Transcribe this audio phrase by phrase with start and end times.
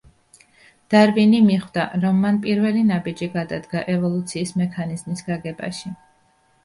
[0.93, 5.93] დარვინი მიხვდა, რომ მან პირველი ნაბიჯი გადადგა ევოლუციის მექანიზმის გაგებაში.